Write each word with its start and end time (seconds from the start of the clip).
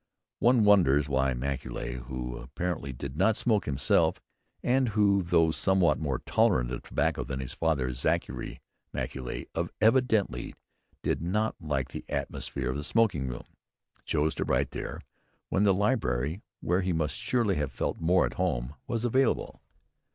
One 0.39 0.65
wonders 0.65 1.07
why 1.07 1.35
Macaulay, 1.35 1.93
who 1.93 2.35
apparently 2.37 2.91
did 2.91 3.15
not 3.15 3.37
smoke 3.37 3.65
himself, 3.65 4.19
and 4.63 4.89
who, 4.89 5.21
though 5.21 5.51
somewhat 5.51 5.99
more 5.99 6.23
tolerant 6.25 6.71
of 6.71 6.81
tobacco 6.81 7.23
than 7.23 7.39
his 7.39 7.53
father, 7.53 7.93
Zachary 7.93 8.61
Macaulay, 8.93 9.45
evidently 9.79 10.55
did 11.03 11.21
not 11.21 11.53
like 11.61 11.89
the 11.89 12.03
atmosphere 12.09 12.71
of 12.71 12.77
the 12.77 12.83
smoking 12.83 13.27
room, 13.27 13.45
chose 14.03 14.33
to 14.33 14.43
write 14.43 14.71
there, 14.71 15.01
when 15.49 15.65
the 15.65 15.71
library 15.73 16.41
where 16.61 16.81
he 16.81 16.93
must 16.93 17.15
surely 17.19 17.57
have 17.57 17.71
felt 17.71 18.01
more 18.01 18.25
at 18.25 18.33
home 18.41 18.73
was 18.87 19.05
available. 19.05 19.61